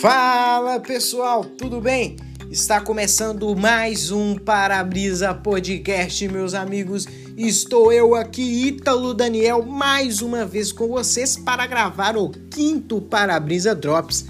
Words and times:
Fala 0.00 0.80
pessoal, 0.80 1.44
tudo 1.44 1.78
bem? 1.78 2.16
Está 2.50 2.80
começando 2.80 3.54
mais 3.54 4.10
um 4.10 4.34
Para-Brisa 4.34 5.34
Podcast, 5.34 6.26
meus 6.26 6.54
amigos. 6.54 7.06
Estou 7.36 7.92
eu 7.92 8.14
aqui, 8.14 8.66
Ítalo 8.66 9.12
Daniel, 9.12 9.62
mais 9.62 10.22
uma 10.22 10.46
vez 10.46 10.72
com 10.72 10.88
vocês 10.88 11.36
para 11.36 11.66
gravar 11.66 12.16
o 12.16 12.30
quinto 12.30 13.02
Para-Brisa 13.02 13.74
Drops. 13.74 14.24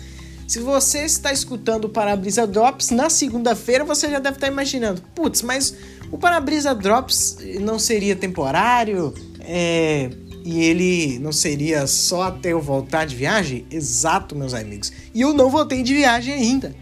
Se 0.48 0.59
você 0.59 1.04
está 1.04 1.32
escutando 1.32 1.84
o 1.84 1.88
Para-Brisa 1.88 2.48
Drops 2.48 2.91
na 2.91 3.09
segunda-feira, 3.09 3.84
você 3.84 4.10
já 4.10 4.18
deve 4.18 4.38
estar 4.38 4.48
imaginando, 4.48 5.00
putz, 5.14 5.41
mas 5.41 5.73
o 6.10 6.18
Para-Brisa 6.18 6.74
Drops 6.74 7.38
não 7.60 7.78
seria 7.78 8.16
temporário? 8.16 9.14
É, 9.38 10.10
e 10.45 10.62
ele 10.62 11.18
não 11.18 11.32
seria 11.32 11.86
só 11.86 12.23
até 12.23 12.52
eu 12.52 12.61
voltar 12.61 13.04
de 13.04 13.16
viagem? 13.16 13.66
Exato, 13.70 14.34
meus 14.34 14.55
amigos. 14.55 14.92
E 15.14 15.20
eu 15.20 15.33
não 15.33 15.51
voltei 15.51 15.83
de 15.83 15.95
viagem 15.95 16.34
ainda. 16.34 16.74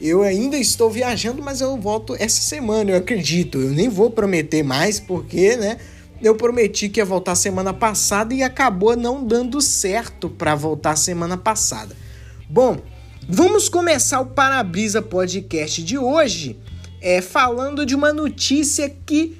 Eu 0.00 0.22
ainda 0.22 0.56
estou 0.56 0.90
viajando, 0.90 1.42
mas 1.42 1.60
eu 1.60 1.76
volto 1.76 2.16
essa 2.18 2.40
semana, 2.40 2.90
eu 2.90 2.96
acredito. 2.96 3.58
Eu 3.58 3.70
nem 3.70 3.88
vou 3.88 4.10
prometer 4.10 4.62
mais, 4.62 4.98
porque, 4.98 5.56
né? 5.56 5.78
Eu 6.22 6.34
prometi 6.34 6.88
que 6.88 7.00
ia 7.00 7.04
voltar 7.04 7.34
semana 7.34 7.72
passada 7.72 8.34
e 8.34 8.42
acabou 8.42 8.96
não 8.96 9.24
dando 9.24 9.60
certo 9.60 10.28
para 10.28 10.54
voltar 10.54 10.96
semana 10.96 11.36
passada. 11.36 11.96
Bom, 12.48 12.78
vamos 13.28 13.68
começar 13.68 14.20
o 14.20 14.26
Parabrisa 14.26 15.00
Podcast 15.00 15.82
de 15.82 15.96
hoje 15.96 16.58
é, 17.00 17.22
falando 17.22 17.86
de 17.86 17.94
uma 17.94 18.12
notícia 18.12 18.88
que 19.06 19.39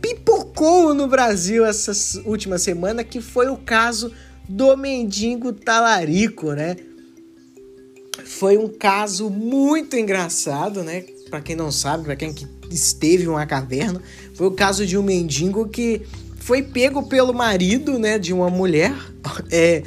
pipocou 0.00 0.92
no 0.94 1.06
Brasil 1.06 1.64
essa 1.64 1.92
última 2.24 2.58
semana, 2.58 3.04
que 3.04 3.20
foi 3.20 3.48
o 3.48 3.56
caso 3.56 4.12
do 4.48 4.76
mendigo 4.76 5.52
talarico, 5.52 6.52
né? 6.52 6.76
Foi 8.24 8.58
um 8.58 8.68
caso 8.68 9.30
muito 9.30 9.96
engraçado, 9.96 10.82
né? 10.82 11.04
Para 11.30 11.40
quem 11.40 11.54
não 11.54 11.70
sabe, 11.70 12.04
para 12.04 12.16
quem 12.16 12.34
esteve 12.70 13.24
em 13.24 13.28
uma 13.28 13.46
caverna, 13.46 14.02
foi 14.34 14.46
o 14.46 14.52
caso 14.52 14.86
de 14.86 14.96
um 14.96 15.02
mendigo 15.02 15.68
que 15.68 16.02
foi 16.36 16.62
pego 16.62 17.04
pelo 17.04 17.32
marido, 17.32 17.98
né, 17.98 18.18
de 18.18 18.32
uma 18.32 18.48
mulher, 18.48 18.94
é, 19.50 19.82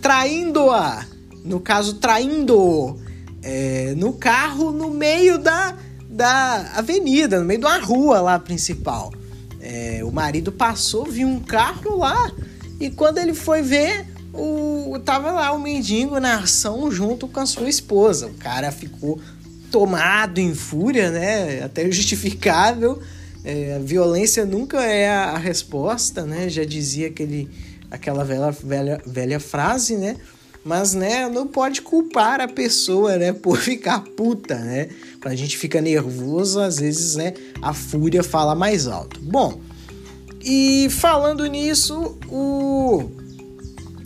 traindo-a, 0.00 1.06
no 1.44 1.60
caso 1.60 1.94
traindo 1.94 2.98
é, 3.42 3.94
no 3.96 4.12
carro 4.12 4.70
no 4.70 4.90
meio 4.90 5.38
da 5.38 5.76
da 6.14 6.72
avenida, 6.76 7.40
no 7.40 7.44
meio 7.44 7.60
de 7.60 7.66
uma 7.66 7.78
rua 7.78 8.20
lá 8.20 8.38
principal. 8.38 9.12
É, 9.60 10.00
o 10.04 10.12
marido 10.12 10.52
passou, 10.52 11.04
viu 11.04 11.26
um 11.26 11.40
carro 11.40 11.98
lá 11.98 12.30
e 12.78 12.90
quando 12.90 13.18
ele 13.18 13.34
foi 13.34 13.62
ver, 13.62 14.06
o, 14.32 14.98
tava 15.04 15.32
lá 15.32 15.52
o 15.52 15.58
mendigo 15.58 16.18
na 16.20 16.38
ação 16.38 16.90
junto 16.90 17.26
com 17.26 17.40
a 17.40 17.46
sua 17.46 17.68
esposa. 17.68 18.26
O 18.26 18.34
cara 18.34 18.70
ficou 18.70 19.20
tomado 19.70 20.38
em 20.38 20.54
fúria, 20.54 21.10
né? 21.10 21.62
Até 21.62 21.88
justificável. 21.90 23.00
É, 23.44 23.76
a 23.76 23.78
violência 23.78 24.44
nunca 24.44 24.82
é 24.82 25.08
a, 25.08 25.30
a, 25.30 25.38
resposta, 25.38 26.24
né? 26.24 26.48
Já 26.48 26.64
dizia 26.64 27.08
aquele, 27.08 27.50
aquela 27.90 28.24
velha, 28.24 28.50
velha, 28.50 29.00
velha 29.06 29.40
frase, 29.40 29.96
né? 29.96 30.16
Mas, 30.64 30.94
né, 30.94 31.28
não 31.28 31.46
pode 31.46 31.82
culpar 31.82 32.40
a 32.40 32.48
pessoa, 32.48 33.16
né, 33.18 33.32
por 33.32 33.58
ficar 33.58 34.02
puta, 34.16 34.56
né? 34.56 34.88
Quando 35.20 35.34
a 35.34 35.36
gente 35.36 35.58
fica 35.58 35.80
nervoso, 35.80 36.58
às 36.58 36.78
vezes, 36.78 37.16
né, 37.16 37.34
a 37.60 37.74
fúria 37.74 38.22
fala 38.22 38.54
mais 38.54 38.86
alto. 38.86 39.20
Bom, 39.20 39.60
e 40.42 40.88
falando 40.90 41.44
nisso, 41.46 42.18
o... 42.28 43.10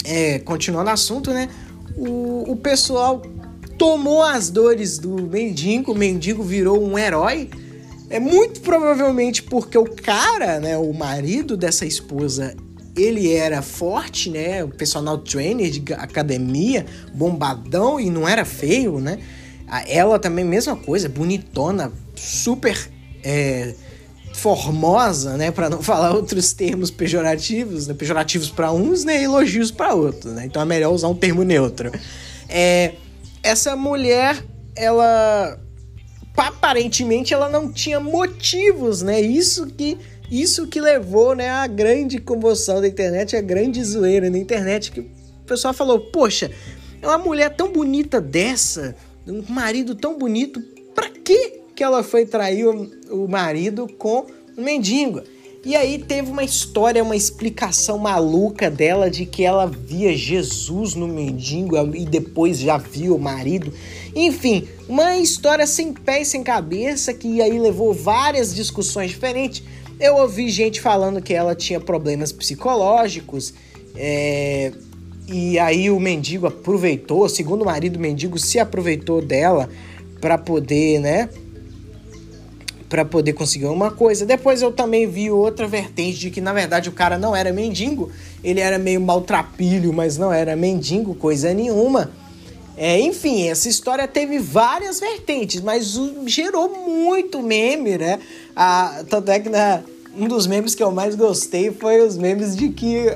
É, 0.04 0.38
continuando 0.40 0.88
o 0.88 0.92
assunto, 0.92 1.32
né? 1.32 1.48
O, 1.96 2.52
o 2.52 2.56
pessoal 2.56 3.22
tomou 3.76 4.22
as 4.22 4.50
dores 4.50 4.98
do 4.98 5.10
mendigo, 5.22 5.92
o 5.92 5.94
mendigo 5.94 6.42
virou 6.42 6.82
um 6.82 6.98
herói. 6.98 7.50
É 8.10 8.18
muito 8.18 8.60
provavelmente 8.60 9.42
porque 9.42 9.76
o 9.76 9.84
cara, 9.84 10.58
né, 10.58 10.76
o 10.78 10.92
marido 10.92 11.56
dessa 11.56 11.84
esposa, 11.84 12.56
ele 13.02 13.32
era 13.32 13.62
forte, 13.62 14.30
né? 14.30 14.64
O 14.64 14.68
personal 14.68 15.18
trainer 15.18 15.70
de 15.70 15.92
academia, 15.94 16.84
bombadão 17.14 17.98
e 18.00 18.10
não 18.10 18.28
era 18.28 18.44
feio, 18.44 18.98
né? 18.98 19.18
Ela 19.86 20.18
também, 20.18 20.44
mesma 20.44 20.74
coisa, 20.74 21.08
bonitona, 21.08 21.92
super 22.16 22.90
é, 23.22 23.74
formosa, 24.32 25.36
né? 25.36 25.50
Para 25.50 25.68
não 25.68 25.82
falar 25.82 26.14
outros 26.14 26.52
termos 26.52 26.90
pejorativos, 26.90 27.86
né? 27.86 27.94
pejorativos 27.94 28.50
para 28.50 28.72
uns, 28.72 29.04
né? 29.04 29.22
Elogios 29.22 29.70
para 29.70 29.94
outros, 29.94 30.32
né? 30.32 30.46
Então 30.46 30.62
é 30.62 30.64
melhor 30.64 30.92
usar 30.92 31.08
um 31.08 31.14
termo 31.14 31.42
neutro. 31.42 31.92
É, 32.48 32.94
essa 33.42 33.76
mulher, 33.76 34.42
ela 34.74 35.58
aparentemente 36.36 37.34
ela 37.34 37.48
não 37.48 37.72
tinha 37.72 37.98
motivos, 37.98 39.02
né? 39.02 39.20
Isso 39.20 39.66
que 39.66 39.98
isso 40.30 40.66
que 40.66 40.80
levou, 40.80 41.34
né, 41.34 41.48
a 41.48 41.66
grande 41.66 42.18
comoção 42.18 42.80
da 42.80 42.88
internet, 42.88 43.36
a 43.36 43.40
grande 43.40 43.82
zoeira 43.82 44.28
na 44.28 44.38
internet, 44.38 44.92
que 44.92 45.00
o 45.00 45.08
pessoal 45.46 45.72
falou, 45.72 46.00
poxa, 46.00 46.50
é 47.00 47.06
uma 47.06 47.18
mulher 47.18 47.54
tão 47.54 47.72
bonita 47.72 48.20
dessa, 48.20 48.94
um 49.26 49.42
marido 49.48 49.94
tão 49.94 50.18
bonito, 50.18 50.60
pra 50.94 51.08
que 51.10 51.58
que 51.74 51.84
ela 51.84 52.02
foi 52.02 52.26
trair 52.26 52.66
o, 52.66 52.90
o 53.10 53.28
marido 53.28 53.86
com 53.98 54.26
um 54.56 54.64
mendigo? 54.64 55.22
E 55.64 55.74
aí 55.76 55.98
teve 55.98 56.30
uma 56.30 56.44
história, 56.44 57.02
uma 57.02 57.16
explicação 57.16 57.98
maluca 57.98 58.70
dela 58.70 59.10
de 59.10 59.26
que 59.26 59.44
ela 59.44 59.66
via 59.66 60.16
Jesus 60.16 60.94
no 60.94 61.06
mendigo 61.06 61.76
e 61.94 62.04
depois 62.04 62.58
já 62.58 62.78
viu 62.78 63.16
o 63.16 63.18
marido. 63.18 63.72
Enfim, 64.14 64.68
uma 64.88 65.16
história 65.16 65.66
sem 65.66 65.92
pé 65.92 66.22
e 66.22 66.24
sem 66.24 66.42
cabeça 66.42 67.12
que 67.12 67.42
aí 67.42 67.58
levou 67.58 67.92
várias 67.92 68.54
discussões 68.54 69.10
diferentes. 69.10 69.62
Eu 70.00 70.16
ouvi 70.16 70.48
gente 70.48 70.80
falando 70.80 71.20
que 71.20 71.34
ela 71.34 71.54
tinha 71.54 71.80
problemas 71.80 72.30
psicológicos, 72.30 73.52
é, 73.96 74.72
e 75.26 75.58
aí 75.58 75.90
o 75.90 75.98
mendigo 75.98 76.46
aproveitou, 76.46 77.28
segundo 77.28 77.62
o 77.62 77.64
marido, 77.66 77.98
mendigo 77.98 78.38
se 78.38 78.58
aproveitou 78.58 79.20
dela 79.20 79.68
para 80.20 80.38
poder, 80.38 81.00
né? 81.00 81.28
Para 82.88 83.04
poder 83.04 83.32
conseguir 83.32 83.66
uma 83.66 83.90
coisa. 83.90 84.24
Depois 84.24 84.62
eu 84.62 84.72
também 84.72 85.06
vi 85.06 85.30
outra 85.30 85.66
vertente 85.66 86.18
de 86.18 86.30
que 86.30 86.40
na 86.40 86.52
verdade 86.52 86.88
o 86.88 86.92
cara 86.92 87.18
não 87.18 87.36
era 87.36 87.52
mendigo, 87.52 88.10
ele 88.42 88.60
era 88.60 88.78
meio 88.78 89.00
maltrapilho, 89.00 89.92
mas 89.92 90.16
não 90.16 90.32
era 90.32 90.56
mendigo, 90.56 91.14
coisa 91.14 91.52
nenhuma. 91.52 92.10
É, 92.80 93.00
enfim, 93.00 93.48
essa 93.48 93.68
história 93.68 94.06
teve 94.06 94.38
várias 94.38 95.00
vertentes, 95.00 95.60
mas 95.60 95.98
gerou 96.26 96.86
muito 96.86 97.42
meme, 97.42 97.98
né? 97.98 98.20
Ah, 98.54 99.02
tanto 99.10 99.32
é 99.32 99.40
que 99.40 99.48
na, 99.48 99.82
um 100.16 100.28
dos 100.28 100.46
memes 100.46 100.76
que 100.76 100.82
eu 100.82 100.92
mais 100.92 101.16
gostei 101.16 101.72
foi 101.72 102.00
os 102.00 102.16
memes 102.16 102.56
de 102.56 102.68
que 102.68 103.06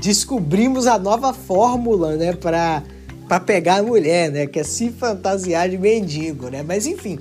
descobrimos 0.00 0.86
a 0.86 0.96
nova 0.96 1.32
fórmula, 1.32 2.14
né? 2.14 2.34
Pra, 2.34 2.84
pra 3.26 3.40
pegar 3.40 3.78
a 3.78 3.82
mulher, 3.82 4.30
né? 4.30 4.46
Que 4.46 4.60
é 4.60 4.64
se 4.64 4.90
fantasiar 4.90 5.68
de 5.68 5.76
mendigo, 5.76 6.48
né? 6.48 6.62
Mas 6.62 6.86
enfim, 6.86 7.18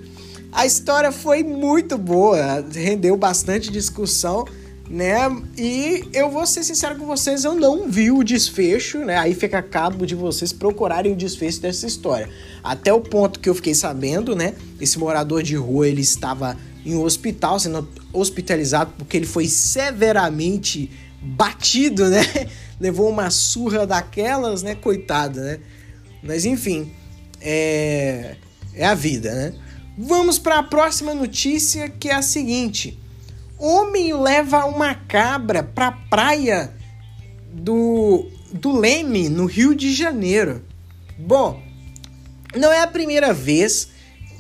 a 0.52 0.64
história 0.68 1.12
foi 1.12 1.42
muito 1.42 1.98
boa, 1.98 2.64
rendeu 2.72 3.18
bastante 3.18 3.72
discussão 3.72 4.46
né? 4.92 5.20
E 5.58 6.04
eu 6.12 6.30
vou 6.30 6.46
ser 6.46 6.66
sincero 6.66 6.98
com 6.98 7.06
vocês, 7.06 7.46
eu 7.46 7.56
não 7.56 7.90
vi 7.90 8.12
o 8.12 8.24
desfecho, 8.24 9.00
né? 9.00 9.18
Aí 9.18 9.34
fica 9.34 9.60
a 9.60 9.64
cabo 9.64 10.06
de 10.06 10.14
vocês 10.14 10.52
procurarem 10.52 11.14
o 11.14 11.16
desfecho 11.16 11.62
dessa 11.62 11.88
história. 11.88 12.30
Até 12.62 12.92
o 12.92 13.00
ponto 13.00 13.40
que 13.40 13.48
eu 13.48 13.56
fiquei 13.56 13.74
sabendo, 13.74 14.36
né? 14.36 14.54
Esse 14.82 15.00
morador 15.00 15.42
de 15.44 15.56
rua, 15.56 15.88
ele 15.88 16.02
estava 16.02 16.58
em 16.86 16.94
um 16.94 17.04
hospital, 17.04 17.58
sendo 17.58 17.88
hospitalizado 18.12 18.92
porque 18.98 19.16
ele 19.16 19.26
foi 19.26 19.48
severamente 19.48 20.92
batido, 21.22 22.10
né? 22.10 22.26
Levou 22.78 23.10
uma 23.10 23.30
surra 23.30 23.88
daquelas, 23.88 24.62
né? 24.62 24.76
Coitado, 24.76 25.40
né? 25.40 25.60
Mas 26.22 26.44
enfim, 26.44 26.92
é, 27.40 28.36
é 28.74 28.86
a 28.86 28.94
vida, 28.94 29.34
né? 29.34 29.54
Vamos 29.98 30.38
para 30.38 30.60
a 30.60 30.64
próxima 30.64 31.14
notícia 31.14 31.88
que 31.88 32.10
é 32.10 32.16
a 32.16 32.22
seguinte. 32.22 33.00
Homem 33.64 34.12
leva 34.12 34.66
uma 34.66 34.96
cabra 34.96 35.62
pra 35.62 35.92
praia 35.92 36.74
do, 37.54 38.26
do 38.52 38.76
Leme, 38.76 39.30
no 39.30 39.46
Rio 39.46 39.76
de 39.76 39.94
Janeiro. 39.94 40.64
Bom, 41.16 41.62
não 42.56 42.74
é 42.74 42.82
a 42.82 42.88
primeira 42.88 43.32
vez 43.36 43.90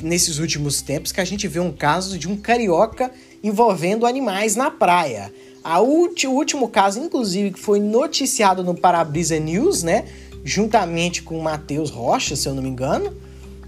nesses 0.01 0.39
últimos 0.39 0.81
tempos 0.81 1.11
que 1.11 1.21
a 1.21 1.23
gente 1.23 1.47
vê 1.47 1.59
um 1.59 1.71
caso 1.71 2.17
de 2.17 2.27
um 2.27 2.35
carioca 2.35 3.11
envolvendo 3.43 4.07
animais 4.07 4.55
na 4.55 4.71
praia. 4.71 5.31
A 5.63 5.79
ulti, 5.79 6.25
o 6.25 6.31
último 6.31 6.67
caso, 6.67 6.99
inclusive, 6.99 7.51
que 7.51 7.59
foi 7.59 7.79
noticiado 7.79 8.63
no 8.63 8.73
Parabrisa 8.73 9.37
News, 9.37 9.83
né? 9.83 10.05
Juntamente 10.43 11.21
com 11.21 11.37
o 11.37 11.43
Matheus 11.43 11.91
Rocha, 11.91 12.35
se 12.35 12.49
eu 12.49 12.55
não 12.55 12.63
me 12.63 12.69
engano, 12.69 13.15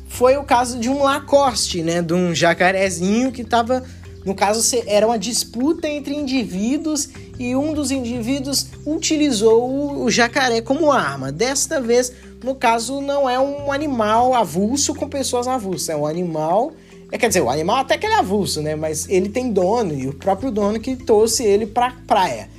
foi 0.07 0.35
o 0.35 0.43
caso 0.43 0.79
de 0.79 0.89
um 0.89 1.03
Lacoste, 1.03 1.83
né? 1.83 2.01
De 2.01 2.15
um 2.15 2.33
jacarezinho 2.33 3.31
que 3.31 3.43
estava 3.43 3.83
no 4.25 4.33
caso, 4.33 4.77
era 4.87 5.05
uma 5.05 5.19
disputa 5.19 5.87
entre 5.87 6.15
indivíduos 6.15 7.09
e 7.37 7.55
um 7.55 7.73
dos 7.73 7.91
indivíduos 7.91 8.67
utilizou 8.85 10.01
o 10.03 10.09
jacaré 10.09 10.61
como 10.61 10.91
arma. 10.91 11.31
Desta 11.31 11.81
vez, 11.81 12.13
no 12.43 12.55
caso, 12.55 13.01
não 13.01 13.29
é 13.29 13.39
um 13.39 13.71
animal 13.71 14.33
avulso 14.33 14.95
com 14.95 15.09
pessoas 15.09 15.47
avulsas, 15.47 15.89
é 15.89 15.95
um 15.95 16.05
animal. 16.05 16.71
É, 17.11 17.17
quer 17.17 17.27
dizer, 17.27 17.41
o 17.41 17.49
animal 17.49 17.77
até 17.77 17.97
que 17.97 18.05
ele 18.05 18.15
é 18.15 18.19
avulso, 18.19 18.61
né? 18.61 18.75
Mas 18.75 19.07
ele 19.09 19.29
tem 19.29 19.51
dono 19.51 19.93
e 19.93 20.07
o 20.07 20.13
próprio 20.13 20.51
dono 20.51 20.79
que 20.79 20.95
trouxe 20.95 21.43
ele 21.43 21.65
pra 21.65 21.91
praia. 22.07 22.49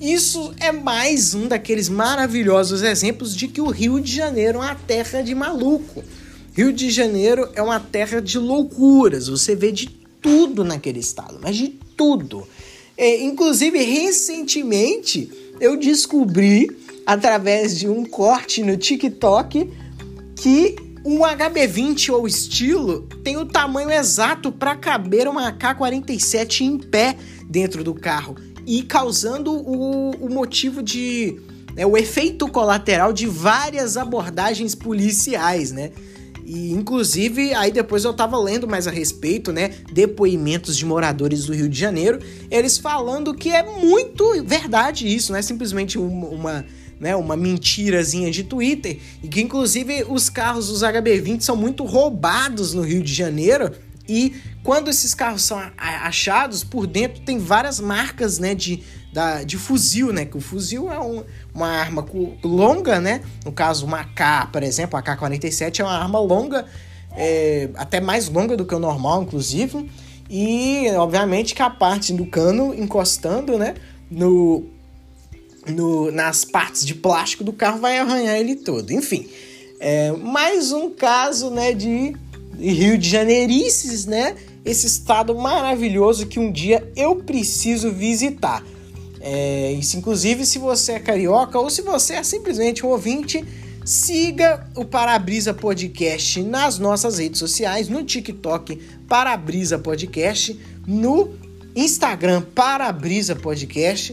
Isso 0.00 0.52
é 0.58 0.72
mais 0.72 1.32
um 1.32 1.46
daqueles 1.46 1.88
maravilhosos 1.88 2.82
exemplos 2.82 3.36
de 3.36 3.46
que 3.46 3.60
o 3.60 3.68
Rio 3.68 4.00
de 4.00 4.12
Janeiro 4.12 4.58
é 4.58 4.62
uma 4.62 4.74
terra 4.74 5.22
de 5.22 5.32
maluco. 5.32 6.02
Rio 6.52 6.72
de 6.72 6.90
Janeiro 6.90 7.48
é 7.54 7.62
uma 7.62 7.78
terra 7.78 8.20
de 8.20 8.36
loucuras. 8.36 9.28
Você 9.28 9.54
vê 9.54 9.70
de 9.70 9.88
tudo 10.22 10.64
naquele 10.64 11.00
estado, 11.00 11.38
mas 11.42 11.56
de 11.56 11.68
tudo. 11.96 12.46
É, 12.96 13.22
inclusive, 13.22 13.82
recentemente 13.82 15.30
eu 15.60 15.76
descobri, 15.76 16.70
através 17.04 17.76
de 17.76 17.88
um 17.88 18.04
corte 18.04 18.62
no 18.62 18.76
TikTok, 18.76 19.70
que 20.36 20.76
um 21.04 21.20
HB20 21.20 22.12
ou 22.12 22.26
estilo 22.26 23.02
tem 23.24 23.36
o 23.36 23.44
tamanho 23.44 23.90
exato 23.90 24.52
para 24.52 24.76
caber 24.76 25.26
uma 25.26 25.48
AK-47 25.48 26.60
em 26.60 26.78
pé 26.78 27.16
dentro 27.48 27.82
do 27.82 27.92
carro 27.92 28.36
e 28.66 28.82
causando 28.82 29.52
o, 29.52 30.10
o 30.12 30.30
motivo 30.32 30.82
de. 30.82 31.40
Né, 31.74 31.86
o 31.86 31.96
efeito 31.96 32.46
colateral 32.48 33.12
de 33.12 33.26
várias 33.26 33.96
abordagens 33.96 34.74
policiais, 34.74 35.72
né? 35.72 35.90
E 36.54 36.70
inclusive, 36.70 37.54
aí 37.54 37.72
depois 37.72 38.04
eu 38.04 38.12
tava 38.12 38.38
lendo 38.38 38.68
mais 38.68 38.86
a 38.86 38.90
respeito, 38.90 39.50
né? 39.54 39.70
Depoimentos 39.90 40.76
de 40.76 40.84
moradores 40.84 41.46
do 41.46 41.54
Rio 41.54 41.66
de 41.66 41.78
Janeiro, 41.80 42.18
eles 42.50 42.76
falando 42.76 43.32
que 43.32 43.48
é 43.48 43.62
muito 43.62 44.44
verdade 44.44 45.08
isso, 45.08 45.32
não 45.32 45.38
é 45.38 45.42
simplesmente 45.42 45.96
uma, 45.96 46.26
uma 46.26 46.66
né, 47.00 47.16
uma 47.16 47.36
mentirazinha 47.36 48.30
de 48.30 48.44
Twitter, 48.44 48.98
e 49.22 49.28
que 49.28 49.40
inclusive 49.40 50.04
os 50.08 50.28
carros 50.28 50.68
dos 50.68 50.82
HB20 50.82 51.40
são 51.40 51.56
muito 51.56 51.84
roubados 51.84 52.74
no 52.74 52.82
Rio 52.82 53.02
de 53.02 53.12
Janeiro 53.14 53.72
e 54.06 54.34
quando 54.62 54.90
esses 54.90 55.14
carros 55.14 55.42
são 55.42 55.60
achados, 55.76 56.62
por 56.62 56.86
dentro 56.86 57.22
tem 57.22 57.38
várias 57.38 57.80
marcas 57.80 58.38
né, 58.38 58.54
de, 58.54 58.82
da, 59.12 59.42
de 59.42 59.58
fuzil, 59.58 60.12
né? 60.12 60.24
Que 60.24 60.36
o 60.36 60.40
fuzil 60.40 60.90
é 60.90 60.98
um, 60.98 61.22
uma 61.54 61.68
arma 61.68 62.06
longa, 62.42 62.98
né? 62.98 63.22
No 63.44 63.52
caso, 63.52 63.84
uma 63.84 64.00
AK, 64.00 64.50
por 64.50 64.62
exemplo, 64.62 64.96
a 64.96 65.02
AK-47 65.02 65.80
é 65.80 65.84
uma 65.84 65.98
arma 65.98 66.18
longa, 66.18 66.64
é, 67.14 67.68
até 67.74 68.00
mais 68.00 68.28
longa 68.28 68.56
do 68.56 68.64
que 68.64 68.74
o 68.74 68.78
normal, 68.78 69.22
inclusive. 69.22 69.90
E, 70.30 70.86
obviamente, 70.96 71.54
que 71.54 71.60
a 71.60 71.68
parte 71.68 72.12
do 72.14 72.24
cano 72.24 72.74
encostando, 72.74 73.58
né? 73.58 73.74
No, 74.10 74.64
no, 75.66 76.10
nas 76.10 76.44
partes 76.44 76.84
de 76.86 76.94
plástico 76.94 77.44
do 77.44 77.52
carro 77.52 77.80
vai 77.80 77.98
arranhar 77.98 78.36
ele 78.36 78.56
todo. 78.56 78.92
Enfim, 78.92 79.28
é 79.78 80.10
mais 80.12 80.72
um 80.72 80.88
caso, 80.88 81.50
né? 81.50 81.74
De 81.74 82.16
Rio 82.58 82.96
de 82.96 83.10
Janeirices, 83.10 84.06
né? 84.06 84.36
Esse 84.64 84.86
estado 84.86 85.34
maravilhoso 85.34 86.26
que 86.26 86.38
um 86.38 86.50
dia 86.50 86.90
eu 86.96 87.16
preciso 87.16 87.92
visitar. 87.92 88.64
É, 89.24 89.78
inclusive, 89.94 90.44
se 90.44 90.58
você 90.58 90.92
é 90.92 90.98
carioca 90.98 91.56
ou 91.56 91.70
se 91.70 91.80
você 91.80 92.14
é 92.14 92.22
simplesmente 92.24 92.84
um 92.84 92.88
ouvinte, 92.88 93.44
siga 93.84 94.66
o 94.74 94.84
Parabrisa 94.84 95.54
Podcast 95.54 96.42
nas 96.42 96.76
nossas 96.78 97.18
redes 97.18 97.38
sociais, 97.38 97.88
no 97.88 98.02
TikTok 98.02 98.76
Parabrisa 99.08 99.78
Podcast, 99.78 100.58
no 100.86 101.30
Instagram 101.76 102.42
Parabrisa 102.52 103.36
Podcast. 103.36 104.12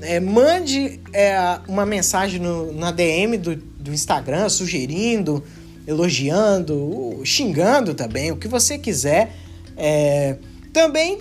É, 0.00 0.18
mande 0.18 1.00
é, 1.12 1.60
uma 1.68 1.86
mensagem 1.86 2.40
no, 2.40 2.72
na 2.72 2.90
DM 2.90 3.38
do, 3.38 3.54
do 3.54 3.92
Instagram 3.92 4.48
sugerindo 4.48 5.42
elogiando, 5.88 7.22
xingando 7.24 7.94
também, 7.94 8.30
o 8.30 8.36
que 8.36 8.46
você 8.46 8.76
quiser. 8.76 9.34
É, 9.74 10.36
também, 10.70 11.18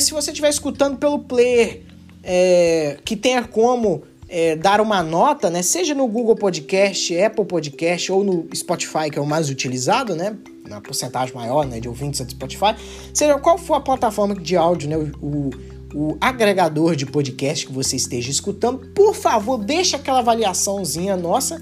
se 0.00 0.10
você 0.10 0.30
estiver 0.30 0.48
escutando 0.48 0.96
pelo 0.96 1.18
player 1.18 1.83
é, 2.24 2.96
que 3.04 3.14
tenha 3.14 3.44
como 3.44 4.02
é, 4.28 4.56
dar 4.56 4.80
uma 4.80 5.02
nota, 5.02 5.50
né? 5.50 5.62
Seja 5.62 5.94
no 5.94 6.08
Google 6.08 6.34
Podcast, 6.34 7.16
Apple 7.20 7.44
Podcast 7.44 8.10
ou 8.10 8.24
no 8.24 8.48
Spotify, 8.54 9.10
que 9.10 9.18
é 9.18 9.22
o 9.22 9.26
mais 9.26 9.50
utilizado, 9.50 10.16
né? 10.16 10.36
Na 10.68 10.80
porcentagem 10.80 11.34
maior 11.34 11.66
né, 11.66 11.78
de 11.78 11.88
ouvintes 11.88 12.20
do 12.20 12.30
Spotify, 12.30 12.74
seja 13.12 13.38
qual 13.38 13.58
for 13.58 13.74
a 13.74 13.80
plataforma 13.80 14.34
de 14.34 14.56
áudio, 14.56 14.88
né? 14.88 14.96
O, 15.20 15.50
o 15.94 16.16
agregador 16.20 16.96
de 16.96 17.06
podcast 17.06 17.66
que 17.66 17.72
você 17.72 17.96
esteja 17.96 18.30
escutando, 18.30 18.78
por 18.94 19.14
favor, 19.14 19.58
deixa 19.58 19.96
aquela 19.96 20.20
avaliaçãozinha 20.20 21.16
nossa 21.16 21.60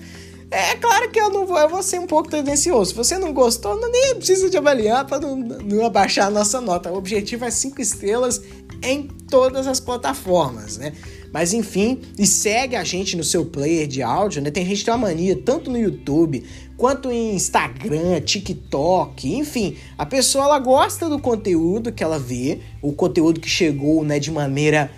é 0.52 0.76
claro 0.76 1.10
que 1.10 1.18
eu 1.18 1.30
não 1.30 1.46
vou, 1.46 1.58
eu 1.58 1.68
vou 1.68 1.82
ser 1.82 1.98
um 1.98 2.06
pouco 2.06 2.28
tendencioso. 2.28 2.90
Se 2.90 2.96
você 2.96 3.16
não 3.16 3.32
gostou, 3.32 3.74
não, 3.80 3.90
nem 3.90 4.14
precisa 4.16 4.50
de 4.50 4.58
avaliar 4.58 5.06
para 5.06 5.18
não, 5.18 5.34
não 5.34 5.86
abaixar 5.86 6.26
a 6.26 6.30
nossa 6.30 6.60
nota. 6.60 6.92
O 6.92 6.98
objetivo 6.98 7.46
é 7.46 7.50
cinco 7.50 7.80
estrelas 7.80 8.42
em 8.82 9.02
todas 9.02 9.66
as 9.66 9.80
plataformas, 9.80 10.76
né? 10.76 10.92
Mas 11.32 11.54
enfim, 11.54 12.00
e 12.18 12.26
segue 12.26 12.76
a 12.76 12.84
gente 12.84 13.16
no 13.16 13.24
seu 13.24 13.46
player 13.46 13.86
de 13.86 14.02
áudio, 14.02 14.42
né? 14.42 14.50
Tem 14.50 14.66
gente 14.66 14.80
que 14.80 14.84
tem 14.84 14.92
uma 14.92 15.06
mania, 15.08 15.34
tanto 15.34 15.70
no 15.70 15.78
YouTube 15.78 16.44
quanto 16.76 17.10
em 17.10 17.34
Instagram, 17.34 18.20
TikTok, 18.20 19.34
enfim. 19.34 19.76
A 19.96 20.04
pessoa 20.04 20.44
ela 20.44 20.58
gosta 20.58 21.08
do 21.08 21.18
conteúdo 21.18 21.92
que 21.92 22.04
ela 22.04 22.18
vê, 22.18 22.60
o 22.82 22.92
conteúdo 22.92 23.40
que 23.40 23.48
chegou, 23.48 24.04
né, 24.04 24.18
de 24.18 24.30
maneira 24.30 24.90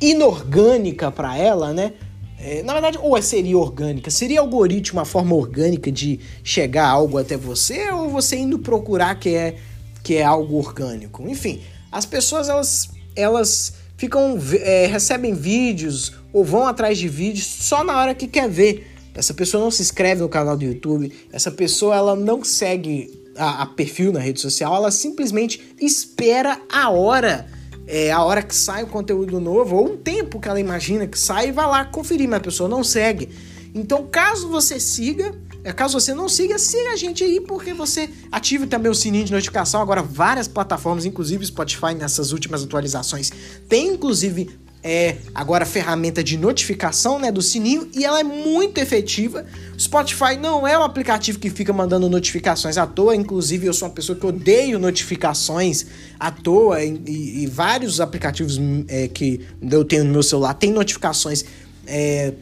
inorgânica 0.00 1.10
para 1.10 1.36
ela, 1.36 1.72
né? 1.72 1.92
É, 2.38 2.62
na 2.62 2.72
verdade, 2.72 2.98
ou 3.00 3.20
seria 3.22 3.56
orgânica? 3.56 4.10
Seria 4.10 4.40
algoritmo 4.40 4.98
uma 4.98 5.04
forma 5.04 5.34
orgânica 5.34 5.92
de 5.92 6.18
chegar 6.42 6.88
algo 6.88 7.18
até 7.18 7.36
você 7.36 7.90
ou 7.90 8.08
você 8.08 8.36
indo 8.36 8.58
procurar 8.58 9.14
que 9.14 9.28
é, 9.34 9.56
que 10.02 10.16
é 10.16 10.24
algo 10.24 10.56
orgânico? 10.56 11.22
Enfim, 11.28 11.60
as 11.90 12.04
pessoas 12.04 12.48
elas, 12.48 12.90
elas 13.14 13.74
ficam 13.96 14.38
é, 14.60 14.86
recebem 14.86 15.34
vídeos 15.34 16.12
ou 16.32 16.44
vão 16.44 16.66
atrás 16.66 16.98
de 16.98 17.08
vídeos 17.08 17.46
só 17.46 17.84
na 17.84 17.98
hora 18.00 18.14
que 18.14 18.26
quer 18.26 18.48
ver. 18.48 18.88
Essa 19.14 19.34
pessoa 19.34 19.62
não 19.62 19.70
se 19.70 19.82
inscreve 19.82 20.22
no 20.22 20.28
canal 20.28 20.56
do 20.56 20.64
YouTube, 20.64 21.12
essa 21.32 21.50
pessoa 21.50 21.94
ela 21.94 22.16
não 22.16 22.42
segue 22.42 23.10
a, 23.36 23.62
a 23.62 23.66
perfil 23.66 24.12
na 24.12 24.20
rede 24.20 24.40
social, 24.40 24.74
ela 24.74 24.90
simplesmente 24.90 25.74
espera 25.78 26.58
a 26.72 26.88
hora 26.90 27.46
é, 27.86 28.10
a 28.10 28.22
hora 28.22 28.42
que 28.42 28.54
sai 28.54 28.84
o 28.84 28.86
conteúdo 28.86 29.40
novo, 29.40 29.76
ou 29.76 29.86
o 29.86 29.96
tempo 29.96 30.40
que 30.40 30.48
ela 30.48 30.60
imagina 30.60 31.06
que 31.06 31.18
sai, 31.18 31.48
e 31.48 31.52
vai 31.52 31.66
lá 31.66 31.84
conferir, 31.84 32.28
mas 32.28 32.38
a 32.38 32.42
pessoa 32.42 32.68
não 32.68 32.84
segue. 32.84 33.28
Então, 33.74 34.06
caso 34.10 34.48
você 34.48 34.78
siga, 34.78 35.34
caso 35.70 36.00
você 36.00 36.12
não 36.14 36.28
siga, 36.28 36.58
siga 36.58 36.90
a 36.90 36.96
gente 36.96 37.22
aí, 37.22 37.40
porque 37.40 37.72
você 37.72 38.10
ative 38.32 38.66
também 38.66 38.90
o 38.90 38.94
sininho 38.94 39.24
de 39.24 39.32
notificação. 39.32 39.80
Agora, 39.80 40.02
várias 40.02 40.48
plataformas, 40.48 41.04
inclusive 41.04 41.46
Spotify, 41.46 41.94
nessas 41.94 42.32
últimas 42.32 42.64
atualizações, 42.64 43.30
tem 43.68 43.88
inclusive 43.88 44.62
é 44.82 45.18
agora 45.32 45.64
ferramenta 45.64 46.24
de 46.24 46.36
notificação 46.36 47.18
né, 47.18 47.30
do 47.30 47.40
sininho 47.40 47.88
e 47.94 48.04
ela 48.04 48.18
é 48.18 48.24
muito 48.24 48.78
efetiva. 48.78 49.46
Spotify 49.78 50.36
não 50.40 50.66
é 50.66 50.76
um 50.76 50.82
aplicativo 50.82 51.38
que 51.38 51.48
fica 51.48 51.72
mandando 51.72 52.08
notificações 52.08 52.76
à 52.76 52.86
toa, 52.86 53.14
inclusive 53.14 53.66
eu 53.66 53.72
sou 53.72 53.86
uma 53.86 53.94
pessoa 53.94 54.18
que 54.18 54.26
odeio 54.26 54.80
notificações 54.80 55.86
à 56.18 56.32
toa 56.32 56.82
e, 56.82 57.44
e, 57.44 57.46
vários 57.46 58.00
aplicativos 58.00 58.60
é, 58.88 59.06
que 59.06 59.46
eu 59.62 59.84
tenho 59.84 60.04
no 60.04 60.10
meu 60.10 60.22
celular 60.22 60.54
têm 60.54 60.72
notificações 60.72 61.44
é, 61.86 62.32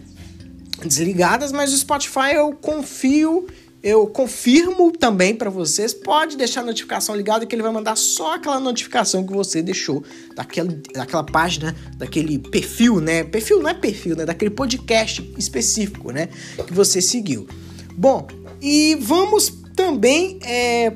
desligadas, 0.84 1.52
mas 1.52 1.72
o 1.72 1.78
Spotify 1.78 2.34
eu 2.34 2.52
confio 2.52 3.46
eu 3.82 4.06
confirmo 4.06 4.92
também 4.92 5.34
para 5.34 5.48
vocês, 5.48 5.94
pode 5.94 6.36
deixar 6.36 6.60
a 6.60 6.64
notificação 6.64 7.16
ligada 7.16 7.46
que 7.46 7.54
ele 7.54 7.62
vai 7.62 7.72
mandar 7.72 7.96
só 7.96 8.34
aquela 8.34 8.60
notificação 8.60 9.26
que 9.26 9.32
você 9.32 9.62
deixou 9.62 10.04
daquela, 10.34 10.70
daquela 10.92 11.24
página, 11.24 11.74
daquele 11.96 12.38
perfil, 12.38 13.00
né? 13.00 13.24
Perfil 13.24 13.62
não 13.62 13.70
é 13.70 13.74
perfil, 13.74 14.16
né? 14.16 14.26
Daquele 14.26 14.50
podcast 14.50 15.32
específico, 15.38 16.12
né? 16.12 16.28
Que 16.66 16.74
você 16.74 17.00
seguiu. 17.00 17.48
Bom, 17.96 18.26
e 18.60 18.96
vamos 19.00 19.50
também 19.74 20.38
é, 20.44 20.92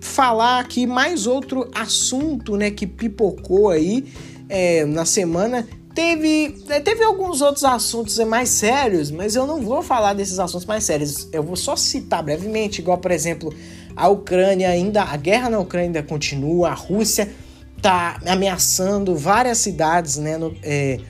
falar 0.00 0.58
aqui 0.58 0.84
mais 0.84 1.28
outro 1.28 1.70
assunto, 1.72 2.56
né? 2.56 2.72
Que 2.72 2.88
pipocou 2.88 3.70
aí 3.70 4.04
é, 4.48 4.84
na 4.84 5.04
semana 5.04 5.66
Teve, 5.96 6.62
né, 6.68 6.78
teve 6.78 7.02
alguns 7.02 7.40
outros 7.40 7.64
assuntos 7.64 8.18
mais 8.18 8.50
sérios, 8.50 9.10
mas 9.10 9.34
eu 9.34 9.46
não 9.46 9.62
vou 9.62 9.82
falar 9.82 10.12
desses 10.12 10.38
assuntos 10.38 10.66
mais 10.66 10.84
sérios. 10.84 11.26
Eu 11.32 11.42
vou 11.42 11.56
só 11.56 11.74
citar 11.74 12.22
brevemente, 12.22 12.82
igual 12.82 12.98
por 12.98 13.10
exemplo, 13.10 13.50
a 13.96 14.06
Ucrânia 14.06 14.68
ainda, 14.68 15.02
a 15.02 15.16
guerra 15.16 15.48
na 15.48 15.58
Ucrânia 15.58 15.86
ainda 15.86 16.02
continua, 16.02 16.68
a 16.68 16.74
Rússia 16.74 17.32
está 17.78 18.20
ameaçando 18.26 19.16
várias 19.16 19.56
cidades, 19.56 20.18
né? 20.18 20.36
No, 20.36 20.54
é, 20.62 21.00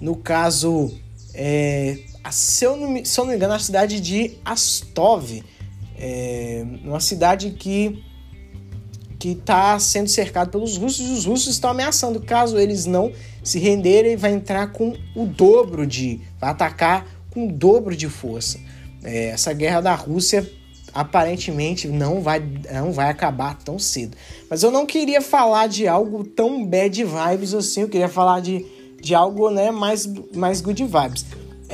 no 0.00 0.16
caso, 0.16 0.92
é, 1.32 2.00
se, 2.28 2.64
eu 2.64 2.76
não, 2.76 3.04
se 3.04 3.20
eu 3.20 3.24
não 3.24 3.30
me 3.30 3.36
engano, 3.36 3.54
a 3.54 3.60
cidade 3.60 4.00
de 4.00 4.38
Astov, 4.44 5.40
é, 5.96 6.66
uma 6.82 6.98
cidade 6.98 7.52
que 7.52 8.02
que 9.22 9.30
está 9.30 9.78
sendo 9.78 10.08
cercado 10.08 10.50
pelos 10.50 10.76
russos 10.76 11.08
e 11.08 11.12
os 11.12 11.24
russos 11.26 11.54
estão 11.54 11.70
ameaçando. 11.70 12.20
Caso 12.20 12.58
eles 12.58 12.86
não 12.86 13.12
se 13.40 13.60
renderem, 13.60 14.16
vai 14.16 14.32
entrar 14.32 14.72
com 14.72 14.96
o 15.14 15.24
dobro 15.26 15.86
de. 15.86 16.20
vai 16.40 16.50
atacar 16.50 17.06
com 17.30 17.46
o 17.46 17.52
dobro 17.52 17.94
de 17.94 18.08
força. 18.08 18.58
É, 19.04 19.26
essa 19.26 19.52
guerra 19.52 19.80
da 19.80 19.94
Rússia 19.94 20.44
aparentemente 20.92 21.86
não 21.86 22.20
vai, 22.20 22.42
não 22.72 22.90
vai 22.90 23.10
acabar 23.10 23.56
tão 23.58 23.78
cedo. 23.78 24.16
Mas 24.50 24.64
eu 24.64 24.72
não 24.72 24.84
queria 24.84 25.22
falar 25.22 25.68
de 25.68 25.86
algo 25.86 26.24
tão 26.24 26.66
bad 26.66 27.04
vibes 27.04 27.54
assim, 27.54 27.82
eu 27.82 27.88
queria 27.88 28.08
falar 28.08 28.40
de, 28.40 28.66
de 29.00 29.14
algo 29.14 29.50
né, 29.50 29.70
mais, 29.70 30.04
mais 30.34 30.60
good 30.60 30.82
vibes. 30.82 31.24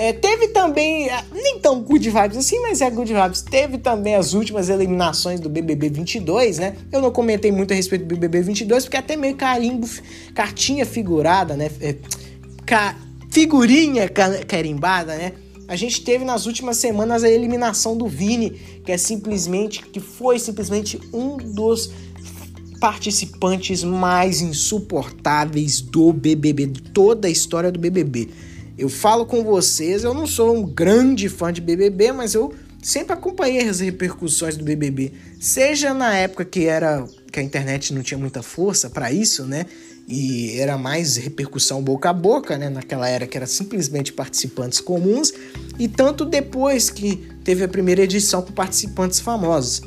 É, 0.01 0.13
teve 0.13 0.47
também, 0.49 1.09
é, 1.09 1.25
nem 1.33 1.59
tão 1.59 1.83
good 1.83 2.09
vibes 2.09 2.37
assim, 2.37 2.61
mas 2.61 2.81
é 2.81 2.89
good 2.89 3.13
vibes. 3.13 3.43
Teve 3.43 3.79
também 3.79 4.15
as 4.15 4.33
últimas 4.33 4.69
eliminações 4.69 5.41
do 5.41 5.49
BBB 5.49 5.89
22, 5.89 6.61
né? 6.61 6.77
Eu 6.93 7.03
não 7.03 7.11
comentei 7.11 7.51
muito 7.51 7.73
a 7.73 7.75
respeito 7.75 8.03
do 8.03 8.15
BBB 8.15 8.43
22, 8.43 8.85
porque 8.85 8.97
até 8.97 9.17
meio 9.17 9.35
carimbo, 9.35 9.89
cartinha 10.37 10.87
figurada, 10.87 11.57
né? 11.57 11.69
É, 11.81 11.97
ca, 12.65 12.95
figurinha 13.33 14.09
carimbada, 14.47 15.17
né? 15.17 15.33
A 15.67 15.75
gente 15.75 16.05
teve 16.05 16.25
nas 16.25 16.47
últimas 16.47 16.77
semanas 16.77 17.25
a 17.25 17.29
eliminação 17.29 17.97
do 17.97 18.07
Vini, 18.07 18.51
que 18.85 18.93
é 18.93 18.97
simplesmente 18.97 19.85
que 19.85 19.99
foi 19.99 20.39
simplesmente 20.39 21.01
um 21.13 21.37
dos 21.39 21.91
participantes 22.79 23.83
mais 23.83 24.41
insuportáveis 24.43 25.81
do 25.81 26.13
BBB, 26.13 26.67
de 26.67 26.83
toda 26.83 27.27
a 27.27 27.31
história 27.31 27.73
do 27.73 27.81
BBB. 27.81 28.29
Eu 28.79 28.89
falo 28.89 29.27
com 29.27 29.43
vocês, 29.43 30.05
eu 30.05 30.15
não 30.15 30.27
sou 30.27 30.57
um 30.57 30.63
grande 30.63 31.29
fã 31.29 31.53
de 31.53 31.61
BBB, 31.61 32.13
mas 32.13 32.35
eu 32.35 32.55
sempre 32.81 33.13
acompanhei 33.13 33.69
as 33.69 33.81
repercussões 33.81 34.57
do 34.57 34.65
BBB, 34.65 35.13
seja 35.41 35.93
na 35.93 36.15
época 36.15 36.45
que 36.45 36.67
era 36.67 37.05
que 37.33 37.41
a 37.41 37.43
internet 37.43 37.93
não 37.93 38.03
tinha 38.03 38.17
muita 38.17 38.41
força 38.41 38.89
para 38.89 39.11
isso, 39.13 39.45
né? 39.45 39.67
e 40.09 40.59
era 40.59 40.79
mais 40.79 41.17
repercussão 41.17 41.83
boca 41.83 42.09
a 42.09 42.13
boca, 42.15 42.57
né? 42.57 42.71
Naquela 42.71 43.07
era 43.07 43.27
que 43.27 43.37
era 43.37 43.47
simplesmente 43.47 44.11
participantes 44.11 44.81
comuns, 44.81 45.35
e 45.79 45.87
tanto 45.87 46.25
depois 46.25 46.89
que 46.89 47.29
teve 47.45 47.63
a 47.63 47.69
primeira 47.69 48.03
edição 48.03 48.41
com 48.41 48.53
participantes 48.53 49.21
famosos. 49.21 49.83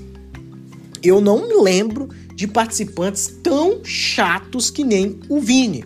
Eu 1.02 1.20
não 1.20 1.48
me 1.48 1.56
lembro 1.56 2.08
de 2.36 2.48
participantes 2.48 3.34
tão 3.42 3.84
chatos 3.84 4.70
que 4.70 4.84
nem 4.84 5.20
o 5.28 5.40
Vini. 5.40 5.84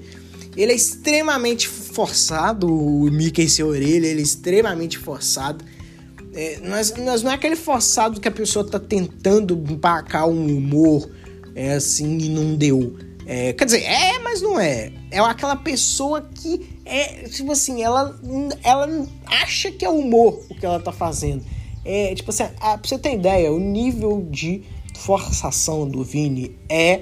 Ele 0.57 0.73
é 0.73 0.75
extremamente 0.75 1.69
forçado, 1.95 2.67
o 2.67 3.09
Mickey 3.09 3.47
sem 3.47 3.63
orelha, 3.63 4.05
ele 4.05 4.19
é 4.19 4.23
extremamente 4.23 4.97
forçado. 4.97 5.63
É, 6.33 6.59
mas, 6.67 6.93
mas 6.97 7.23
não 7.23 7.31
é 7.31 7.35
aquele 7.35 7.55
forçado 7.55 8.19
que 8.19 8.27
a 8.27 8.31
pessoa 8.31 8.69
tá 8.69 8.77
tentando 8.77 9.53
empacar 9.71 10.27
um 10.27 10.45
humor 10.57 11.09
é 11.55 11.73
assim 11.73 12.17
e 12.17 12.29
não 12.29 12.55
deu. 12.55 12.97
É, 13.25 13.53
quer 13.53 13.65
dizer, 13.65 13.83
é, 13.83 14.19
mas 14.19 14.41
não 14.41 14.59
é. 14.59 14.91
É 15.09 15.19
aquela 15.19 15.55
pessoa 15.55 16.21
que 16.21 16.67
é, 16.83 17.23
tipo 17.29 17.53
assim, 17.53 17.81
ela, 17.81 18.19
ela 18.61 19.07
acha 19.25 19.71
que 19.71 19.85
é 19.85 19.89
humor 19.89 20.43
o 20.49 20.53
que 20.53 20.65
ela 20.65 20.79
tá 20.79 20.91
fazendo. 20.91 21.43
É, 21.85 22.13
tipo 22.13 22.29
assim, 22.29 22.43
a, 22.43 22.77
pra 22.77 22.79
você 22.83 22.99
ter 22.99 23.13
ideia, 23.13 23.51
o 23.51 23.59
nível 23.59 24.27
de 24.29 24.63
forçação 24.97 25.87
do 25.87 26.03
Vini 26.03 26.57
é 26.67 27.01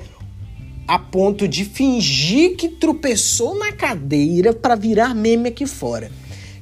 a 0.93 0.99
ponto 0.99 1.47
de 1.47 1.65
fingir 1.65 2.55
que 2.55 2.69
tropeçou 2.69 3.57
na 3.57 3.71
cadeira 3.71 4.53
para 4.53 4.75
virar 4.75 5.15
meme 5.15 5.49
aqui 5.49 5.65
fora. 5.65 6.11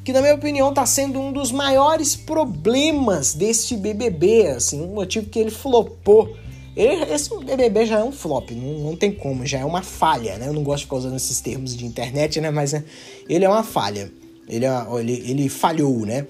Que 0.06 0.14
na 0.14 0.22
minha 0.22 0.36
opinião 0.36 0.74
tá 0.74 0.86
sendo 0.86 1.20
um 1.20 1.34
dos 1.34 1.52
maiores 1.52 2.16
problemas 2.16 3.34
desse 3.34 3.76
BBB, 3.76 4.48
assim, 4.48 4.82
um 4.82 4.94
motivo 4.94 5.28
que 5.28 5.38
ele 5.38 5.52
flopou 5.52 6.36
esse 6.76 7.30
BBB 7.44 7.86
já 7.86 8.00
é 8.00 8.04
um 8.04 8.14
flop, 8.14 8.52
não, 8.52 8.80
não, 8.80 8.96
tem 8.96 9.12
como, 9.12 9.46
já 9.46 9.60
é 9.60 9.66
uma 9.66 9.82
falha, 9.82 10.38
né? 10.38 10.48
Eu 10.48 10.54
não 10.54 10.64
gosto 10.64 10.80
de 10.80 10.84
ficar 10.86 10.96
usando 10.96 11.18
esses 11.18 11.42
termos 11.42 11.76
de 11.76 11.86
internet, 11.86 12.40
né? 12.40 12.50
Mas 12.50 12.74
é, 12.74 12.84
ele 13.28 13.44
é 13.44 13.50
uma 13.50 13.64
falha. 13.64 14.10
Ele, 14.48 14.66
é, 14.66 14.72
ele, 15.00 15.24
ele 15.30 15.50
falhou, 15.50 16.06
né? 16.06 16.26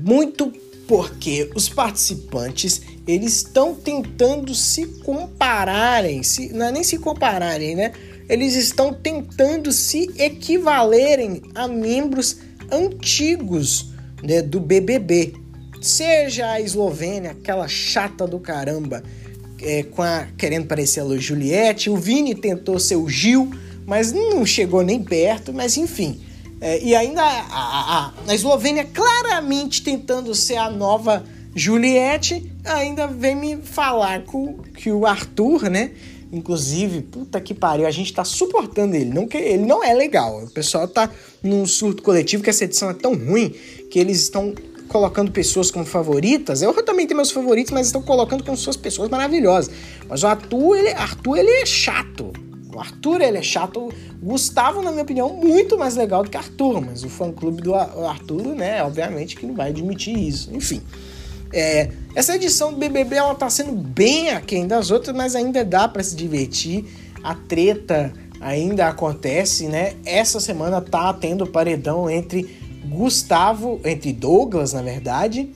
Muito 0.00 0.50
porque 0.86 1.50
os 1.54 1.68
participantes 1.68 2.82
eles 3.06 3.36
estão 3.36 3.74
tentando 3.74 4.54
se 4.54 4.86
compararem, 5.04 6.22
se, 6.22 6.52
não 6.52 6.66
é 6.66 6.72
nem 6.72 6.84
se 6.84 6.98
compararem, 6.98 7.74
né? 7.74 7.92
Eles 8.28 8.54
estão 8.54 8.94
tentando 8.94 9.72
se 9.72 10.10
equivalerem 10.16 11.42
a 11.54 11.66
membros 11.66 12.38
antigos 12.70 13.92
né, 14.22 14.40
do 14.40 14.60
BBB. 14.60 15.34
Seja 15.80 16.52
a 16.52 16.60
Eslovênia, 16.60 17.32
aquela 17.32 17.66
chata 17.66 18.26
do 18.26 18.38
caramba, 18.38 19.02
é, 19.60 19.82
com 19.82 20.02
a, 20.02 20.28
querendo 20.38 20.66
parecer 20.66 21.00
a 21.00 21.16
Juliette, 21.16 21.90
o 21.90 21.96
Vini 21.96 22.34
tentou 22.34 22.78
ser 22.78 22.96
o 22.96 23.08
Gil, 23.08 23.50
mas 23.84 24.12
não 24.12 24.46
chegou 24.46 24.82
nem 24.82 25.02
perto, 25.02 25.52
mas 25.52 25.76
enfim. 25.76 26.20
É, 26.64 26.80
e 26.80 26.94
ainda 26.94 27.20
a, 27.20 27.26
a, 27.26 28.12
a, 28.28 28.34
Eslovênia 28.36 28.84
claramente 28.84 29.82
tentando 29.82 30.32
ser 30.32 30.58
a 30.58 30.70
nova 30.70 31.24
Juliette, 31.56 32.52
ainda 32.64 33.08
vem 33.08 33.34
me 33.34 33.56
falar 33.56 34.22
com, 34.22 34.58
que 34.76 34.92
o 34.92 35.04
Arthur, 35.04 35.68
né? 35.68 35.90
Inclusive, 36.32 37.02
puta 37.02 37.40
que 37.40 37.52
pariu, 37.52 37.84
a 37.84 37.90
gente 37.90 38.12
tá 38.14 38.24
suportando 38.24 38.94
ele. 38.94 39.10
Não 39.10 39.26
que 39.26 39.36
ele 39.36 39.66
não 39.66 39.82
é 39.82 39.92
legal. 39.92 40.44
O 40.44 40.50
pessoal 40.50 40.86
tá 40.86 41.10
num 41.42 41.66
surto 41.66 42.00
coletivo 42.00 42.44
que 42.44 42.50
essa 42.50 42.62
edição 42.62 42.90
é 42.90 42.94
tão 42.94 43.12
ruim 43.16 43.52
que 43.90 43.98
eles 43.98 44.20
estão 44.20 44.54
colocando 44.86 45.32
pessoas 45.32 45.68
como 45.68 45.84
favoritas. 45.84 46.62
Eu 46.62 46.72
também 46.84 47.08
tenho 47.08 47.16
meus 47.16 47.32
favoritos, 47.32 47.72
mas 47.72 47.88
estão 47.88 48.02
colocando 48.02 48.44
como 48.44 48.56
suas 48.56 48.76
pessoas 48.76 49.10
maravilhosas. 49.10 49.74
Mas 50.08 50.22
o 50.22 50.28
Arthur, 50.28 50.76
ele, 50.76 50.90
Arthur, 50.90 51.38
ele 51.38 51.50
é 51.50 51.66
chato. 51.66 52.32
O 52.74 52.80
Arthur, 52.80 53.20
ele 53.20 53.38
é 53.38 53.42
chato. 53.42 53.80
O 53.80 53.92
Gustavo, 54.20 54.82
na 54.82 54.90
minha 54.90 55.02
opinião, 55.02 55.32
muito 55.34 55.78
mais 55.78 55.96
legal 55.96 56.22
do 56.22 56.30
que 56.30 56.36
Arthur. 56.36 56.80
Mas 56.80 57.04
o 57.04 57.08
fã-clube 57.08 57.62
do 57.62 57.74
Arthur, 57.74 58.54
né, 58.54 58.82
obviamente 58.82 59.36
que 59.36 59.46
não 59.46 59.54
vai 59.54 59.70
admitir 59.70 60.16
isso. 60.16 60.50
Enfim. 60.54 60.82
É, 61.52 61.90
essa 62.14 62.34
edição 62.34 62.72
do 62.72 62.78
BBB, 62.78 63.16
ela 63.16 63.34
tá 63.34 63.50
sendo 63.50 63.72
bem 63.72 64.30
aquém 64.30 64.66
das 64.66 64.90
outras, 64.90 65.14
mas 65.14 65.36
ainda 65.36 65.64
dá 65.64 65.86
para 65.86 66.02
se 66.02 66.16
divertir. 66.16 66.86
A 67.22 67.34
treta 67.34 68.12
ainda 68.40 68.88
acontece, 68.88 69.66
né? 69.68 69.94
Essa 70.04 70.40
semana 70.40 70.80
tá 70.80 71.12
tendo 71.12 71.46
paredão 71.46 72.10
entre 72.10 72.58
Gustavo, 72.84 73.80
entre 73.84 74.12
Douglas, 74.12 74.72
na 74.72 74.82
verdade, 74.82 75.50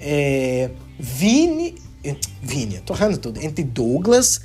é, 0.00 0.70
Vini, 0.98 1.74
Vini, 2.42 2.78
tô 2.80 2.94
errando 2.94 3.18
tudo, 3.18 3.42
entre 3.42 3.64
Douglas, 3.64 4.40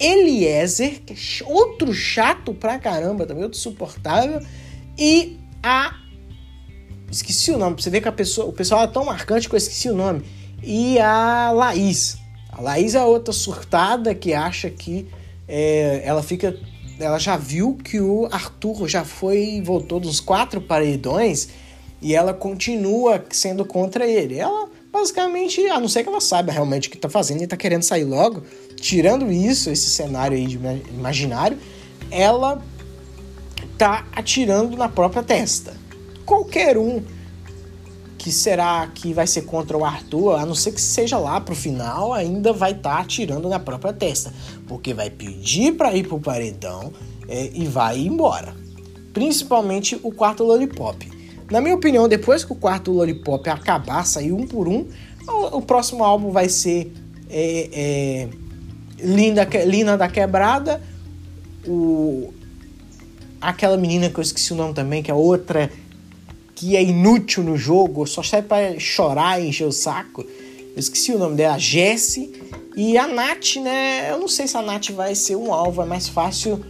Eliezer, 0.00 1.02
que 1.02 1.12
é 1.12 1.46
outro 1.46 1.92
chato 1.92 2.54
pra 2.54 2.78
caramba 2.78 3.26
também, 3.26 3.44
outro 3.44 3.58
suportável, 3.58 4.40
e 4.98 5.38
a. 5.62 5.94
Esqueci 7.10 7.50
o 7.50 7.58
nome, 7.58 7.74
pra 7.74 7.82
você 7.82 7.90
ver 7.90 8.00
que 8.00 8.08
a 8.08 8.12
pessoa, 8.12 8.46
o 8.46 8.52
pessoal 8.52 8.84
é 8.84 8.86
tão 8.86 9.04
marcante 9.04 9.48
que 9.48 9.54
eu 9.54 9.58
esqueci 9.58 9.90
o 9.90 9.94
nome. 9.94 10.22
E 10.62 10.98
a 10.98 11.50
Laís. 11.50 12.18
A 12.50 12.62
Laís 12.62 12.94
é 12.94 13.02
outra 13.02 13.32
surtada 13.32 14.14
que 14.14 14.32
acha 14.32 14.70
que 14.70 15.06
é, 15.48 16.02
ela 16.04 16.22
fica. 16.22 16.56
Ela 16.98 17.18
já 17.18 17.36
viu 17.36 17.76
que 17.82 17.98
o 17.98 18.26
Arthur 18.30 18.86
já 18.86 19.04
foi 19.04 19.62
voltou 19.64 19.98
dos 19.98 20.20
quatro 20.20 20.60
paredões 20.60 21.48
e 22.00 22.14
ela 22.14 22.32
continua 22.34 23.24
sendo 23.30 23.64
contra 23.64 24.06
ele. 24.06 24.38
Ela 24.38 24.68
basicamente, 25.00 25.66
a 25.68 25.80
não 25.80 25.88
ser 25.88 26.02
que 26.02 26.08
ela 26.08 26.20
saiba 26.20 26.52
realmente 26.52 26.88
o 26.88 26.90
que 26.90 26.98
tá 26.98 27.08
fazendo 27.08 27.42
e 27.42 27.46
tá 27.46 27.56
querendo 27.56 27.82
sair 27.82 28.04
logo, 28.04 28.42
tirando 28.76 29.30
isso, 29.32 29.70
esse 29.70 29.90
cenário 29.90 30.36
aí 30.36 30.46
de 30.46 30.58
imaginário, 30.90 31.58
ela 32.10 32.62
tá 33.78 34.06
atirando 34.12 34.76
na 34.76 34.88
própria 34.88 35.22
testa. 35.22 35.74
Qualquer 36.24 36.76
um 36.76 37.02
que 38.18 38.30
será 38.30 38.86
que 38.94 39.14
vai 39.14 39.26
ser 39.26 39.42
contra 39.42 39.76
o 39.76 39.84
Arthur, 39.84 40.38
a 40.38 40.44
não 40.44 40.54
ser 40.54 40.72
que 40.72 40.80
seja 40.80 41.18
lá 41.18 41.40
pro 41.40 41.56
final, 41.56 42.12
ainda 42.12 42.52
vai 42.52 42.72
estar 42.72 42.96
tá 42.96 43.00
atirando 43.00 43.48
na 43.48 43.58
própria 43.58 43.94
testa, 43.94 44.32
porque 44.68 44.92
vai 44.92 45.08
pedir 45.08 45.72
para 45.72 45.94
ir 45.94 46.06
pro 46.06 46.20
paredão 46.20 46.92
é, 47.26 47.50
e 47.54 47.66
vai 47.66 47.98
embora. 47.98 48.54
Principalmente 49.14 49.98
o 50.02 50.12
quarto 50.12 50.44
lollipop. 50.44 51.19
Na 51.50 51.60
minha 51.60 51.74
opinião, 51.74 52.08
depois 52.08 52.44
que 52.44 52.52
o 52.52 52.56
quarto 52.56 52.92
Lollipop 52.92 53.48
acabar, 53.50 54.04
sair 54.04 54.32
um 54.32 54.46
por 54.46 54.68
um, 54.68 54.86
o, 55.26 55.58
o 55.58 55.62
próximo 55.62 56.04
álbum 56.04 56.30
vai 56.30 56.48
ser 56.48 56.92
é, 57.28 57.68
é, 57.72 58.28
Linda, 59.04 59.48
Lina 59.66 59.96
da 59.96 60.08
Quebrada, 60.08 60.80
o, 61.66 62.32
aquela 63.40 63.76
menina 63.76 64.08
que 64.08 64.18
eu 64.18 64.22
esqueci 64.22 64.52
o 64.52 64.56
nome 64.56 64.74
também, 64.74 65.02
que 65.02 65.10
é 65.10 65.14
outra 65.14 65.70
que 66.54 66.76
é 66.76 66.82
inútil 66.82 67.42
no 67.42 67.56
jogo, 67.56 68.06
só 68.06 68.22
serve 68.22 68.46
para 68.46 68.78
chorar 68.78 69.40
e 69.40 69.48
encher 69.48 69.66
o 69.66 69.72
saco. 69.72 70.20
Eu 70.22 70.78
esqueci 70.78 71.10
o 71.10 71.18
nome 71.18 71.34
dela, 71.34 71.54
a 71.54 71.58
Jessie. 71.58 72.30
E 72.76 72.98
a 72.98 73.08
Nath, 73.08 73.56
né? 73.56 74.10
Eu 74.10 74.18
não 74.18 74.28
sei 74.28 74.46
se 74.46 74.58
a 74.58 74.62
Nath 74.62 74.90
vai 74.90 75.14
ser 75.14 75.36
um 75.36 75.54
alvo, 75.54 75.80
é 75.80 75.86
mais 75.86 76.06
fácil 76.06 76.62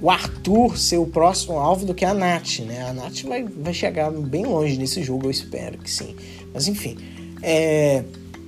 o 0.00 0.10
Arthur 0.10 0.78
ser 0.78 0.98
o 0.98 1.06
próximo 1.06 1.58
alvo 1.58 1.84
do 1.84 1.94
que 1.94 2.04
a 2.04 2.14
Nath, 2.14 2.60
né? 2.60 2.88
A 2.88 2.92
Nath 2.92 3.22
vai, 3.22 3.44
vai 3.44 3.74
chegar 3.74 4.10
bem 4.10 4.44
longe 4.44 4.76
nesse 4.76 5.02
jogo, 5.02 5.26
eu 5.26 5.30
espero 5.30 5.78
que 5.78 5.90
sim. 5.90 6.14
Mas 6.54 6.68
enfim, 6.68 6.96
é, 7.42 8.04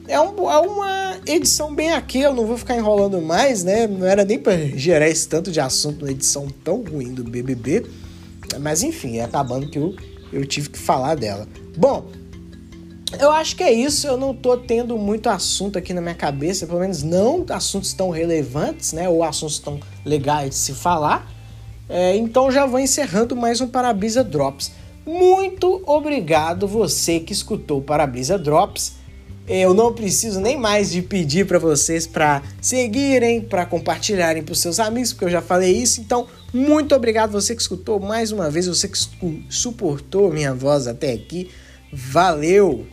é, 0.06 0.20
um, 0.20 0.50
é 0.50 0.58
uma 0.58 1.20
edição 1.26 1.74
bem 1.74 1.92
aqui, 1.92 2.20
eu 2.20 2.34
não 2.34 2.46
vou 2.46 2.56
ficar 2.56 2.76
enrolando 2.76 3.20
mais, 3.20 3.64
né? 3.64 3.86
Não 3.86 4.06
era 4.06 4.24
nem 4.24 4.38
para 4.38 4.56
gerar 4.76 5.08
esse 5.08 5.28
tanto 5.28 5.50
de 5.50 5.60
assunto 5.60 6.00
numa 6.00 6.10
edição 6.10 6.46
tão 6.64 6.82
ruim 6.82 7.12
do 7.12 7.24
BBB. 7.24 7.86
Mas 8.60 8.82
enfim, 8.82 9.18
é 9.18 9.24
acabando 9.24 9.68
que 9.68 9.78
eu, 9.78 9.94
eu 10.32 10.44
tive 10.46 10.70
que 10.70 10.78
falar 10.78 11.14
dela. 11.14 11.46
Bom, 11.76 12.06
eu 13.18 13.30
acho 13.30 13.56
que 13.56 13.62
é 13.62 13.72
isso. 13.72 14.06
Eu 14.06 14.16
não 14.16 14.34
tô 14.34 14.56
tendo 14.56 14.96
muito 14.98 15.28
assunto 15.28 15.78
aqui 15.78 15.92
na 15.92 16.00
minha 16.00 16.14
cabeça, 16.14 16.66
pelo 16.66 16.80
menos 16.80 17.02
não 17.02 17.44
assuntos 17.48 17.92
tão 17.92 18.10
relevantes, 18.10 18.92
né? 18.92 19.08
Ou 19.08 19.22
assuntos 19.24 19.58
tão 19.58 19.80
legais 20.04 20.50
de 20.50 20.56
se 20.56 20.74
falar. 20.74 21.39
É, 21.92 22.16
então 22.16 22.52
já 22.52 22.64
vou 22.66 22.78
encerrando 22.78 23.34
mais 23.34 23.60
um 23.60 23.66
Parabrisa 23.66 24.22
Drops. 24.22 24.70
Muito 25.04 25.82
obrigado 25.84 26.68
você 26.68 27.18
que 27.18 27.32
escutou 27.32 27.80
o 27.80 27.82
Parabrisa 27.82 28.38
Drops. 28.38 28.92
Eu 29.48 29.74
não 29.74 29.92
preciso 29.92 30.38
nem 30.38 30.56
mais 30.56 30.92
de 30.92 31.02
pedir 31.02 31.48
para 31.48 31.58
vocês 31.58 32.06
para 32.06 32.42
seguirem, 32.60 33.40
para 33.40 33.66
compartilharem 33.66 34.44
para 34.44 34.52
os 34.52 34.60
seus 34.60 34.78
amigos, 34.78 35.12
porque 35.12 35.24
eu 35.24 35.30
já 35.30 35.42
falei 35.42 35.72
isso. 35.72 36.00
Então, 36.00 36.28
muito 36.54 36.94
obrigado 36.94 37.32
você 37.32 37.56
que 37.56 37.60
escutou 37.60 37.98
mais 37.98 38.30
uma 38.30 38.48
vez, 38.48 38.68
você 38.68 38.86
que 38.86 38.96
suportou 39.48 40.32
minha 40.32 40.54
voz 40.54 40.86
até 40.86 41.12
aqui. 41.12 41.50
Valeu! 41.92 42.86